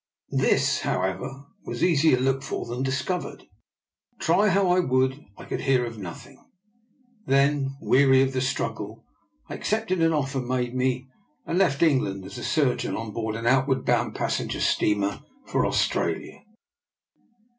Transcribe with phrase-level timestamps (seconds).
[0.31, 3.43] This, how ever, was easier looked for than discovered.
[4.19, 6.43] Try how I would, I could hear of nothing.
[7.27, 9.05] Then, weary of the struggle,
[9.47, 11.07] I accepted an offer made me,
[11.45, 16.39] and left England as surgeon on board an outward bound passenger steam er for Australia.